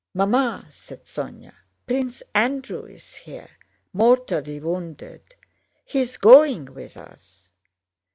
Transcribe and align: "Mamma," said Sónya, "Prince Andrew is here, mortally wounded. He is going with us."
"Mamma," 0.15 0.65
said 0.67 1.03
Sónya, 1.05 1.53
"Prince 1.85 2.23
Andrew 2.33 2.85
is 2.85 3.13
here, 3.17 3.49
mortally 3.93 4.59
wounded. 4.59 5.35
He 5.85 5.99
is 5.99 6.17
going 6.17 6.73
with 6.73 6.97
us." 6.97 7.51